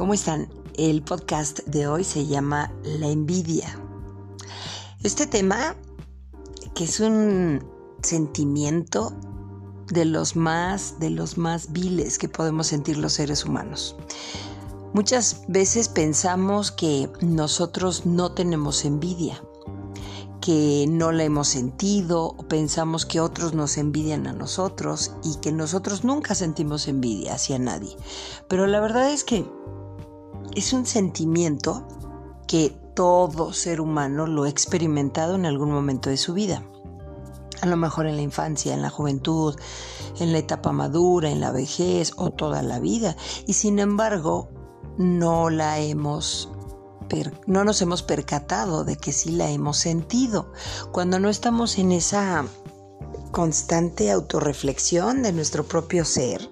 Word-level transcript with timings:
¿Cómo 0.00 0.14
están? 0.14 0.48
El 0.78 1.02
podcast 1.02 1.58
de 1.66 1.86
hoy 1.86 2.04
se 2.04 2.26
llama 2.26 2.72
La 2.82 3.08
envidia. 3.08 3.78
Este 5.02 5.26
tema, 5.26 5.76
que 6.74 6.84
es 6.84 7.00
un 7.00 7.62
sentimiento 8.02 9.12
de 9.88 10.06
los 10.06 10.36
más, 10.36 10.98
de 11.00 11.10
los 11.10 11.36
más 11.36 11.72
viles 11.72 12.16
que 12.16 12.30
podemos 12.30 12.68
sentir 12.68 12.96
los 12.96 13.12
seres 13.12 13.44
humanos. 13.44 13.94
Muchas 14.94 15.42
veces 15.48 15.90
pensamos 15.90 16.72
que 16.72 17.10
nosotros 17.20 18.06
no 18.06 18.32
tenemos 18.32 18.86
envidia, 18.86 19.44
que 20.40 20.86
no 20.88 21.12
la 21.12 21.24
hemos 21.24 21.48
sentido 21.48 22.24
o 22.24 22.48
pensamos 22.48 23.04
que 23.04 23.20
otros 23.20 23.52
nos 23.52 23.76
envidian 23.76 24.26
a 24.26 24.32
nosotros 24.32 25.12
y 25.22 25.36
que 25.42 25.52
nosotros 25.52 26.04
nunca 26.04 26.34
sentimos 26.34 26.88
envidia 26.88 27.34
hacia 27.34 27.58
nadie. 27.58 27.94
Pero 28.48 28.66
la 28.66 28.80
verdad 28.80 29.12
es 29.12 29.24
que 29.24 29.46
es 30.54 30.72
un 30.72 30.86
sentimiento 30.86 31.86
que 32.46 32.76
todo 32.94 33.52
ser 33.52 33.80
humano 33.80 34.26
lo 34.26 34.44
ha 34.44 34.48
experimentado 34.48 35.34
en 35.34 35.46
algún 35.46 35.70
momento 35.70 36.10
de 36.10 36.16
su 36.16 36.34
vida. 36.34 36.62
A 37.60 37.66
lo 37.66 37.76
mejor 37.76 38.06
en 38.06 38.16
la 38.16 38.22
infancia, 38.22 38.74
en 38.74 38.82
la 38.82 38.90
juventud, 38.90 39.54
en 40.18 40.32
la 40.32 40.38
etapa 40.38 40.72
madura, 40.72 41.30
en 41.30 41.40
la 41.40 41.52
vejez 41.52 42.12
o 42.16 42.30
toda 42.30 42.62
la 42.62 42.80
vida. 42.80 43.16
Y 43.46 43.52
sin 43.52 43.78
embargo, 43.78 44.48
no 44.98 45.50
la 45.50 45.78
hemos 45.78 46.48
no 47.46 47.64
nos 47.64 47.82
hemos 47.82 48.02
percatado 48.02 48.84
de 48.84 48.96
que 48.96 49.12
sí 49.12 49.32
la 49.32 49.50
hemos 49.50 49.78
sentido. 49.78 50.52
Cuando 50.92 51.18
no 51.18 51.28
estamos 51.28 51.78
en 51.78 51.92
esa 51.92 52.44
constante 53.32 54.10
autorreflexión 54.10 55.22
de 55.22 55.32
nuestro 55.32 55.64
propio 55.64 56.04
ser, 56.04 56.49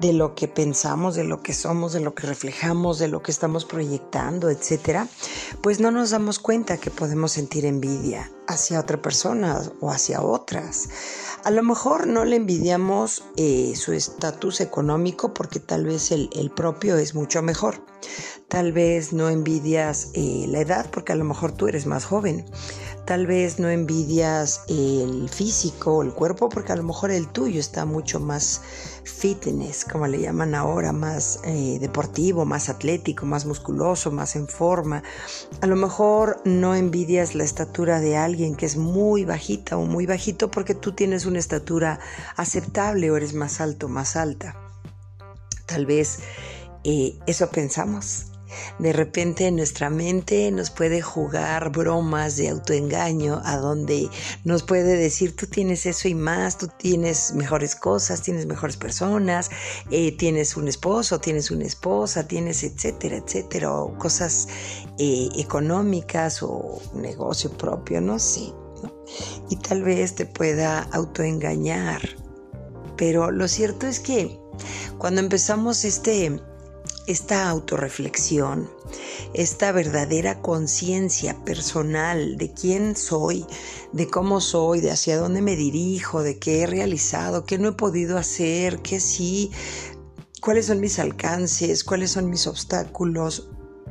de 0.00 0.12
lo 0.12 0.34
que 0.34 0.48
pensamos, 0.48 1.14
de 1.14 1.24
lo 1.24 1.42
que 1.42 1.52
somos, 1.52 1.92
de 1.92 2.00
lo 2.00 2.14
que 2.14 2.26
reflejamos, 2.26 2.98
de 2.98 3.08
lo 3.08 3.22
que 3.22 3.30
estamos 3.30 3.64
proyectando, 3.64 4.50
etcétera, 4.50 5.08
pues 5.62 5.80
no 5.80 5.90
nos 5.90 6.10
damos 6.10 6.38
cuenta 6.38 6.76
que 6.76 6.90
podemos 6.90 7.32
sentir 7.32 7.64
envidia 7.64 8.30
hacia 8.46 8.80
otra 8.80 9.00
persona 9.00 9.60
o 9.80 9.90
hacia 9.90 10.22
otras. 10.22 10.88
A 11.44 11.50
lo 11.50 11.62
mejor 11.62 12.06
no 12.06 12.24
le 12.24 12.36
envidiamos 12.36 13.24
eh, 13.36 13.74
su 13.76 13.92
estatus 13.92 14.60
económico 14.60 15.32
porque 15.32 15.60
tal 15.60 15.84
vez 15.84 16.10
el, 16.10 16.50
propio 16.54 16.96
es 16.96 17.14
mucho 17.14 17.42
mejor. 17.42 17.82
Tal 18.48 18.72
vez 18.72 19.12
no 19.12 19.28
envidias 19.28 20.10
eh, 20.14 20.46
la 20.48 20.60
edad 20.60 20.90
porque 20.90 21.12
a 21.12 21.16
lo 21.16 21.24
mejor 21.24 21.52
tú 21.52 21.68
eres 21.68 21.86
más 21.86 22.04
joven. 22.04 22.44
Tal 23.06 23.28
vez 23.28 23.60
no 23.60 23.68
envidias 23.68 24.62
el 24.66 25.28
físico 25.28 25.98
o 25.98 26.02
el 26.02 26.12
cuerpo 26.12 26.48
porque 26.48 26.72
a 26.72 26.76
lo 26.76 26.82
mejor 26.82 27.12
el 27.12 27.28
tuyo 27.28 27.60
está 27.60 27.84
mucho 27.84 28.18
más 28.18 28.62
fitness, 29.04 29.84
como 29.84 30.08
le 30.08 30.20
llaman 30.20 30.56
ahora, 30.56 30.90
más 30.90 31.38
eh, 31.44 31.78
deportivo, 31.80 32.44
más 32.44 32.68
atlético, 32.68 33.24
más 33.24 33.46
musculoso, 33.46 34.10
más 34.10 34.34
en 34.34 34.48
forma. 34.48 35.04
A 35.60 35.68
lo 35.68 35.76
mejor 35.76 36.40
no 36.44 36.74
envidias 36.74 37.36
la 37.36 37.44
estatura 37.44 38.00
de 38.00 38.16
alguien 38.16 38.56
que 38.56 38.66
es 38.66 38.76
muy 38.76 39.24
bajita 39.24 39.76
o 39.76 39.86
muy 39.86 40.04
bajito 40.06 40.50
porque 40.50 40.74
tú 40.74 40.90
tienes 40.90 41.26
una 41.26 41.38
estatura 41.38 42.00
aceptable 42.34 43.12
o 43.12 43.16
eres 43.16 43.34
más 43.34 43.60
alto, 43.60 43.88
más 43.88 44.16
alta. 44.16 44.56
Tal 45.66 45.86
vez 45.86 46.18
eh, 46.82 47.16
eso 47.28 47.50
pensamos 47.50 48.32
de 48.78 48.92
repente 48.92 49.50
nuestra 49.50 49.90
mente 49.90 50.50
nos 50.50 50.70
puede 50.70 51.02
jugar 51.02 51.70
bromas 51.70 52.36
de 52.36 52.48
autoengaño 52.48 53.40
a 53.44 53.56
donde 53.56 54.08
nos 54.44 54.62
puede 54.62 54.96
decir 54.96 55.34
tú 55.34 55.46
tienes 55.46 55.86
eso 55.86 56.08
y 56.08 56.14
más, 56.14 56.58
tú 56.58 56.68
tienes 56.78 57.32
mejores 57.34 57.74
cosas, 57.74 58.22
tienes 58.22 58.46
mejores 58.46 58.76
personas, 58.76 59.50
eh, 59.90 60.16
tienes 60.16 60.56
un 60.56 60.68
esposo, 60.68 61.20
tienes 61.20 61.50
una 61.50 61.64
esposa, 61.64 62.26
tienes 62.26 62.62
etcétera, 62.62 63.16
etcétera, 63.16 63.72
o 63.72 63.96
cosas 63.98 64.48
eh, 64.98 65.28
económicas 65.36 66.42
o 66.42 66.80
negocio 66.94 67.50
propio, 67.50 68.00
no 68.00 68.18
sé. 68.18 68.52
Y 69.48 69.56
tal 69.56 69.82
vez 69.82 70.14
te 70.14 70.26
pueda 70.26 70.82
autoengañar. 70.92 72.00
Pero 72.96 73.30
lo 73.30 73.46
cierto 73.46 73.86
es 73.86 74.00
que 74.00 74.38
cuando 74.98 75.20
empezamos 75.20 75.84
este 75.84 76.40
esta 77.06 77.48
autorreflexión, 77.48 78.68
esta 79.32 79.70
verdadera 79.70 80.42
conciencia 80.42 81.36
personal 81.44 82.36
de 82.36 82.52
quién 82.52 82.96
soy, 82.96 83.46
de 83.92 84.08
cómo 84.08 84.40
soy, 84.40 84.80
de 84.80 84.90
hacia 84.90 85.16
dónde 85.16 85.40
me 85.40 85.54
dirijo, 85.54 86.22
de 86.22 86.38
qué 86.38 86.62
he 86.62 86.66
realizado, 86.66 87.44
qué 87.44 87.58
no 87.58 87.68
he 87.68 87.72
podido 87.72 88.18
hacer, 88.18 88.80
qué 88.80 88.98
sí, 88.98 89.52
cuáles 90.40 90.66
son 90.66 90.80
mis 90.80 90.98
alcances, 90.98 91.84
cuáles 91.84 92.10
son 92.10 92.28
mis 92.28 92.46
obstáculos, 92.48 93.50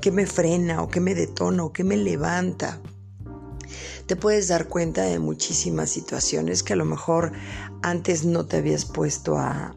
qué 0.00 0.10
me 0.10 0.26
frena 0.26 0.82
o 0.82 0.88
qué 0.88 1.00
me 1.00 1.14
detona 1.14 1.64
o 1.64 1.72
qué 1.72 1.84
me 1.84 1.96
levanta. 1.96 2.80
Te 4.06 4.16
puedes 4.16 4.48
dar 4.48 4.68
cuenta 4.68 5.02
de 5.02 5.18
muchísimas 5.18 5.90
situaciones 5.90 6.62
que 6.62 6.72
a 6.72 6.76
lo 6.76 6.84
mejor 6.84 7.32
antes 7.82 8.24
no 8.24 8.46
te 8.46 8.58
habías 8.58 8.84
puesto 8.84 9.36
a, 9.36 9.76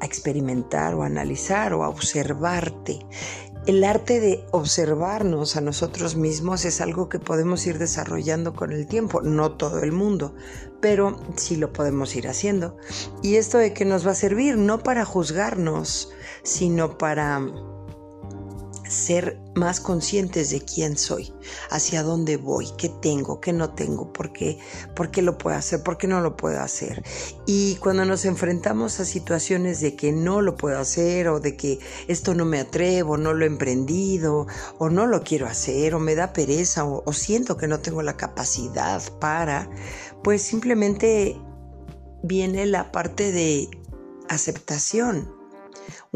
a 0.00 0.06
experimentar 0.06 0.94
o 0.94 1.02
analizar 1.02 1.72
o 1.74 1.84
a 1.84 1.88
observarte. 1.88 2.98
El 3.66 3.82
arte 3.82 4.20
de 4.20 4.44
observarnos 4.52 5.56
a 5.56 5.60
nosotros 5.60 6.14
mismos 6.14 6.64
es 6.64 6.80
algo 6.80 7.08
que 7.08 7.18
podemos 7.18 7.66
ir 7.66 7.78
desarrollando 7.78 8.54
con 8.54 8.72
el 8.72 8.86
tiempo, 8.86 9.22
no 9.22 9.52
todo 9.52 9.80
el 9.80 9.90
mundo, 9.90 10.36
pero 10.80 11.20
sí 11.34 11.56
lo 11.56 11.72
podemos 11.72 12.14
ir 12.14 12.28
haciendo. 12.28 12.76
¿Y 13.24 13.36
esto 13.36 13.58
de 13.58 13.72
qué 13.72 13.84
nos 13.84 14.06
va 14.06 14.12
a 14.12 14.14
servir? 14.14 14.56
No 14.56 14.78
para 14.84 15.04
juzgarnos, 15.04 16.10
sino 16.44 16.96
para 16.96 17.40
ser 18.88 19.38
más 19.54 19.80
conscientes 19.80 20.50
de 20.50 20.60
quién 20.60 20.96
soy, 20.96 21.32
hacia 21.70 22.02
dónde 22.02 22.36
voy, 22.36 22.68
qué 22.76 22.88
tengo, 22.88 23.40
qué 23.40 23.52
no 23.52 23.70
tengo, 23.74 24.12
por 24.12 24.32
qué, 24.32 24.58
por 24.94 25.10
qué 25.10 25.22
lo 25.22 25.38
puedo 25.38 25.56
hacer, 25.56 25.82
por 25.82 25.98
qué 25.98 26.06
no 26.06 26.20
lo 26.20 26.36
puedo 26.36 26.60
hacer. 26.60 27.02
Y 27.46 27.76
cuando 27.76 28.04
nos 28.04 28.24
enfrentamos 28.24 29.00
a 29.00 29.04
situaciones 29.04 29.80
de 29.80 29.96
que 29.96 30.12
no 30.12 30.42
lo 30.42 30.56
puedo 30.56 30.78
hacer 30.78 31.28
o 31.28 31.40
de 31.40 31.56
que 31.56 31.78
esto 32.06 32.34
no 32.34 32.44
me 32.44 32.60
atrevo, 32.60 33.16
no 33.16 33.32
lo 33.34 33.44
he 33.44 33.48
emprendido 33.48 34.46
o 34.78 34.90
no 34.90 35.06
lo 35.06 35.22
quiero 35.22 35.46
hacer 35.46 35.94
o 35.94 35.98
me 35.98 36.14
da 36.14 36.32
pereza 36.32 36.84
o, 36.84 37.02
o 37.04 37.12
siento 37.12 37.56
que 37.56 37.68
no 37.68 37.80
tengo 37.80 38.02
la 38.02 38.16
capacidad 38.16 39.02
para, 39.18 39.68
pues 40.22 40.42
simplemente 40.42 41.36
viene 42.22 42.66
la 42.66 42.92
parte 42.92 43.32
de 43.32 43.68
aceptación 44.28 45.35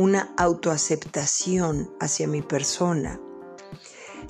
una 0.01 0.33
autoaceptación 0.39 1.91
hacia 2.01 2.27
mi 2.27 2.41
persona. 2.41 3.21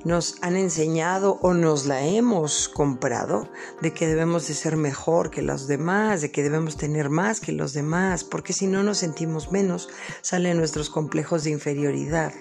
Nos 0.05 0.43
han 0.43 0.57
enseñado 0.57 1.39
o 1.43 1.55
nos 1.55 1.87
la 1.87 2.05
hemos 2.05 2.69
comprado 2.69 3.49
de 3.81 3.93
que 3.93 4.09
debemos 4.09 4.49
de 4.49 4.55
ser 4.55 4.77
mejor 4.77 5.31
que 5.31 5.43
los 5.43 5.69
demás, 5.69 6.23
de 6.23 6.33
que 6.33 6.43
debemos 6.43 6.77
tener 6.77 7.09
más 7.09 7.39
que 7.39 7.53
los 7.53 7.73
demás, 7.73 8.25
porque 8.25 8.53
si 8.53 8.67
no 8.67 8.83
nos 8.83 8.99
sentimos 8.99 9.53
menos, 9.53 9.89
salen 10.23 10.57
nuestros 10.57 10.91
complejos 10.91 11.45
de 11.45 11.51
inferioridad. 11.51 12.33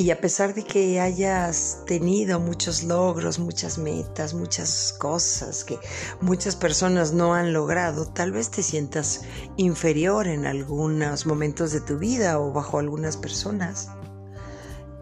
Y 0.00 0.12
a 0.12 0.18
pesar 0.18 0.54
de 0.54 0.62
que 0.62 0.98
hayas 0.98 1.80
tenido 1.84 2.40
muchos 2.40 2.84
logros, 2.84 3.38
muchas 3.38 3.76
metas, 3.76 4.32
muchas 4.32 4.94
cosas 4.94 5.62
que 5.62 5.78
muchas 6.22 6.56
personas 6.56 7.12
no 7.12 7.34
han 7.34 7.52
logrado, 7.52 8.06
tal 8.06 8.32
vez 8.32 8.50
te 8.50 8.62
sientas 8.62 9.20
inferior 9.58 10.26
en 10.26 10.46
algunos 10.46 11.26
momentos 11.26 11.72
de 11.72 11.82
tu 11.82 11.98
vida 11.98 12.40
o 12.40 12.50
bajo 12.50 12.78
algunas 12.78 13.18
personas. 13.18 13.90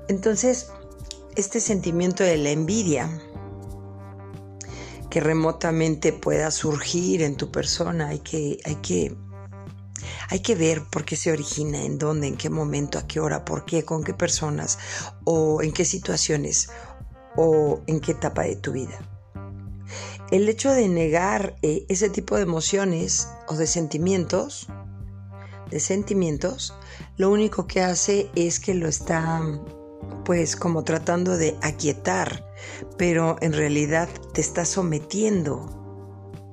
Entonces, 0.08 0.72
este 1.36 1.60
sentimiento 1.60 2.24
de 2.24 2.36
la 2.36 2.50
envidia 2.50 3.08
que 5.10 5.20
remotamente 5.20 6.12
pueda 6.12 6.50
surgir 6.50 7.22
en 7.22 7.36
tu 7.36 7.52
persona, 7.52 8.08
hay 8.08 8.18
que, 8.18 8.58
hay 8.64 8.74
que 8.82 9.16
hay 10.28 10.40
que 10.40 10.54
ver 10.54 10.84
por 10.84 11.04
qué 11.04 11.16
se 11.16 11.32
origina, 11.32 11.82
en 11.82 11.98
dónde, 11.98 12.26
en 12.26 12.36
qué 12.36 12.50
momento, 12.50 12.98
a 12.98 13.06
qué 13.06 13.20
hora, 13.20 13.44
por 13.44 13.64
qué, 13.64 13.84
con 13.84 14.04
qué 14.04 14.14
personas 14.14 14.78
o 15.24 15.62
en 15.62 15.72
qué 15.72 15.84
situaciones 15.84 16.70
o 17.36 17.80
en 17.86 18.00
qué 18.00 18.12
etapa 18.12 18.42
de 18.42 18.56
tu 18.56 18.72
vida. 18.72 18.98
El 20.30 20.48
hecho 20.48 20.70
de 20.72 20.88
negar 20.88 21.56
eh, 21.62 21.86
ese 21.88 22.10
tipo 22.10 22.36
de 22.36 22.42
emociones 22.42 23.28
o 23.46 23.54
de 23.54 23.66
sentimientos, 23.66 24.68
de 25.70 25.80
sentimientos, 25.80 26.74
lo 27.16 27.30
único 27.30 27.66
que 27.66 27.80
hace 27.80 28.30
es 28.34 28.60
que 28.60 28.74
lo 28.74 28.88
está 28.88 29.40
pues 30.24 30.56
como 30.56 30.84
tratando 30.84 31.38
de 31.38 31.56
aquietar, 31.62 32.46
pero 32.98 33.36
en 33.40 33.54
realidad 33.54 34.08
te 34.34 34.42
está 34.42 34.66
sometiendo 34.66 35.77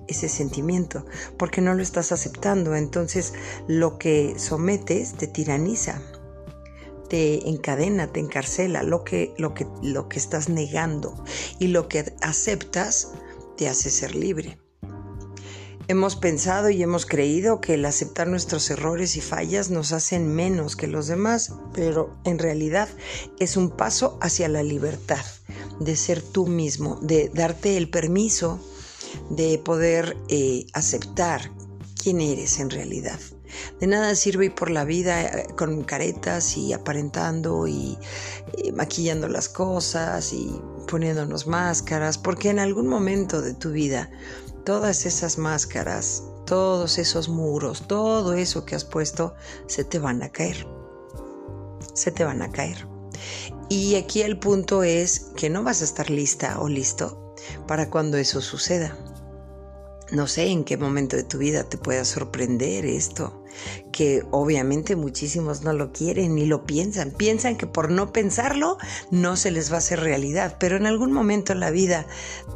ese 0.08 0.30
sentimiento, 0.30 1.06
porque 1.38 1.62
no 1.62 1.74
lo 1.74 1.82
estás 1.82 2.12
aceptando. 2.12 2.76
Entonces 2.76 3.34
lo 3.68 3.98
que 3.98 4.36
sometes 4.38 5.14
te 5.14 5.28
tiraniza, 5.28 6.02
te 7.10 7.48
encadena, 7.50 8.08
te 8.08 8.20
encarcela, 8.20 8.84
lo 8.84 9.04
que, 9.04 9.34
lo 9.38 9.54
que, 9.54 9.68
lo 9.82 10.10
que 10.10 10.20
estás 10.20 10.50
negando 10.50 11.24
y 11.60 11.68
lo 11.68 11.88
que 11.88 12.14
aceptas 12.22 13.12
te 13.58 13.70
hace 13.70 13.90
ser 13.90 14.16
libre. 14.16 14.58
Hemos 15.88 16.16
pensado 16.16 16.72
y 16.72 16.82
hemos 16.82 17.06
creído 17.06 17.62
que 17.62 17.76
el 17.76 17.86
aceptar 17.86 18.28
nuestros 18.28 18.72
errores 18.72 19.16
y 19.18 19.22
fallas 19.22 19.70
nos 19.70 19.92
hacen 19.92 20.34
menos 20.34 20.76
que 20.76 20.88
los 20.88 21.06
demás, 21.06 21.54
pero 21.76 22.18
en 22.24 22.40
realidad 22.40 22.90
es 23.40 23.56
un 23.56 23.70
paso 23.70 24.18
hacia 24.20 24.50
la 24.50 24.64
libertad 24.64 25.24
de 25.80 25.96
ser 25.96 26.24
tú 26.24 26.48
mismo, 26.48 27.00
de 27.04 27.30
darte 27.32 27.78
el 27.78 27.92
permiso 27.92 28.60
de 29.30 29.58
poder 29.60 30.18
eh, 30.30 30.66
aceptar 30.74 31.52
quién 32.02 32.22
eres 32.22 32.60
en 32.60 32.70
realidad. 32.70 33.20
De 33.80 33.88
nada 33.88 34.16
sirve 34.16 34.46
ir 34.46 34.56
por 34.56 34.70
la 34.70 34.84
vida 34.84 35.24
eh, 35.24 35.48
con 35.58 35.84
caretas 35.84 36.58
y 36.58 36.74
aparentando 36.74 37.68
y 37.68 37.98
eh, 38.58 38.72
maquillando 38.72 39.28
las 39.28 39.50
cosas 39.50 40.34
y 40.34 40.62
poniéndonos 40.88 41.48
máscaras, 41.48 42.18
porque 42.18 42.50
en 42.50 42.60
algún 42.60 42.88
momento 42.88 43.42
de 43.42 43.54
tu 43.54 43.72
vida 43.72 44.10
todas 44.66 45.06
esas 45.06 45.38
máscaras, 45.38 46.24
todos 46.46 46.98
esos 46.98 47.30
muros, 47.30 47.88
todo 47.88 48.34
eso 48.34 48.66
que 48.66 48.76
has 48.76 48.86
puesto, 48.86 49.34
se 49.68 49.84
te 49.84 50.00
van 50.00 50.22
a 50.24 50.30
caer. 50.30 50.68
Se 51.94 52.12
te 52.12 52.24
van 52.24 52.42
a 52.42 52.52
caer. 52.52 52.88
Y 53.70 53.96
aquí 53.96 54.22
el 54.22 54.38
punto 54.38 54.84
es 54.84 55.32
que 55.36 55.50
no 55.50 55.64
vas 55.64 55.82
a 55.82 55.86
estar 55.86 56.10
lista 56.10 56.60
o 56.60 56.68
listo 56.68 57.36
para 57.68 57.90
cuando 57.90 58.18
eso 58.18 58.42
suceda. 58.42 58.96
No 60.12 60.28
sé 60.28 60.48
en 60.48 60.64
qué 60.64 60.78
momento 60.78 61.16
de 61.16 61.24
tu 61.24 61.40
vida 61.40 61.64
te 61.64 61.80
pueda 61.80 62.06
sorprender 62.06 62.86
esto, 62.86 63.44
que 63.92 64.24
obviamente 64.30 64.96
muchísimos 64.96 65.64
no 65.64 65.74
lo 65.74 65.92
quieren 65.92 66.36
ni 66.36 66.46
lo 66.46 66.64
piensan. 66.66 67.10
Piensan 67.10 67.58
que 67.58 67.66
por 67.66 67.90
no 67.90 68.14
pensarlo 68.14 68.78
no 69.10 69.36
se 69.36 69.50
les 69.50 69.72
va 69.72 69.76
a 69.76 69.80
hacer 69.80 70.02
realidad, 70.02 70.58
pero 70.60 70.78
en 70.78 70.86
algún 70.86 71.12
momento 71.12 71.54
en 71.54 71.60
la 71.60 71.72
vida 71.72 72.06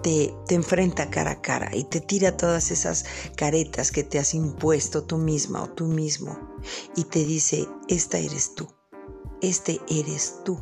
te, 0.04 0.32
te 0.48 0.54
enfrenta 0.54 1.10
cara 1.10 1.32
a 1.32 1.42
cara 1.42 1.76
y 1.76 1.86
te 1.86 2.02
tira 2.02 2.38
todas 2.38 2.70
esas 2.70 3.06
caretas 3.36 3.92
que 3.92 4.04
te 4.04 4.20
has 4.20 4.36
impuesto 4.36 5.04
tú 5.04 5.18
misma 5.18 5.64
o 5.64 5.70
tú 5.70 5.86
mismo 5.86 6.38
y 6.96 7.06
te 7.06 7.26
dice, 7.26 7.68
esta 7.88 8.20
eres 8.20 8.54
tú, 8.54 8.68
este 9.42 9.82
eres 9.90 10.44
tú. 10.46 10.60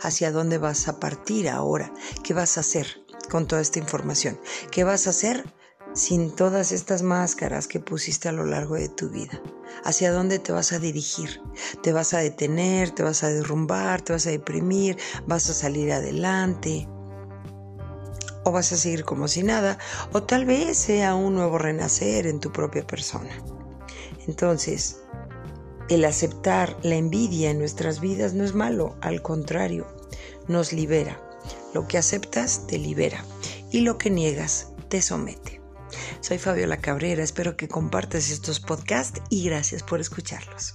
¿Hacia 0.00 0.32
dónde 0.32 0.58
vas 0.58 0.88
a 0.88 0.98
partir 0.98 1.48
ahora? 1.48 1.92
¿Qué 2.24 2.32
vas 2.32 2.56
a 2.56 2.60
hacer 2.60 3.04
con 3.30 3.46
toda 3.46 3.60
esta 3.60 3.78
información? 3.78 4.40
¿Qué 4.70 4.84
vas 4.84 5.06
a 5.06 5.10
hacer? 5.10 5.44
Sin 5.96 6.30
todas 6.30 6.72
estas 6.72 7.02
máscaras 7.02 7.66
que 7.66 7.80
pusiste 7.80 8.28
a 8.28 8.32
lo 8.32 8.44
largo 8.44 8.74
de 8.74 8.88
tu 8.88 9.08
vida? 9.08 9.40
¿Hacia 9.82 10.12
dónde 10.12 10.38
te 10.38 10.52
vas 10.52 10.72
a 10.72 10.78
dirigir? 10.78 11.40
¿Te 11.82 11.92
vas 11.92 12.12
a 12.12 12.18
detener? 12.18 12.90
¿Te 12.90 13.02
vas 13.02 13.24
a 13.24 13.30
derrumbar? 13.30 14.02
¿Te 14.02 14.12
vas 14.12 14.26
a 14.26 14.30
deprimir? 14.30 14.98
¿Vas 15.26 15.48
a 15.48 15.54
salir 15.54 15.90
adelante? 15.92 16.86
¿O 18.44 18.52
vas 18.52 18.70
a 18.72 18.76
seguir 18.76 19.04
como 19.04 19.26
si 19.26 19.42
nada? 19.42 19.78
¿O 20.12 20.22
tal 20.22 20.44
vez 20.44 20.76
sea 20.76 21.14
un 21.14 21.34
nuevo 21.34 21.58
renacer 21.58 22.26
en 22.26 22.40
tu 22.40 22.52
propia 22.52 22.86
persona? 22.86 23.30
Entonces, 24.26 25.00
el 25.88 26.04
aceptar 26.04 26.76
la 26.82 26.96
envidia 26.96 27.50
en 27.50 27.58
nuestras 27.58 28.00
vidas 28.00 28.34
no 28.34 28.44
es 28.44 28.54
malo, 28.54 28.96
al 29.00 29.22
contrario, 29.22 29.86
nos 30.46 30.72
libera. 30.72 31.20
Lo 31.72 31.88
que 31.88 31.98
aceptas 31.98 32.66
te 32.66 32.78
libera 32.78 33.24
y 33.70 33.80
lo 33.80 33.96
que 33.98 34.10
niegas 34.10 34.68
te 34.88 35.00
somete. 35.00 35.65
Soy 36.20 36.38
Fabiola 36.38 36.78
Cabrera, 36.78 37.22
espero 37.22 37.56
que 37.56 37.68
compartas 37.68 38.30
estos 38.30 38.60
podcasts 38.60 39.20
y 39.30 39.44
gracias 39.44 39.82
por 39.82 40.00
escucharlos. 40.00 40.74